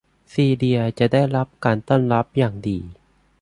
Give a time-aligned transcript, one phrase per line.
[0.31, 2.79] ซีเลียจะได้รับการต้อนรับอย่างดี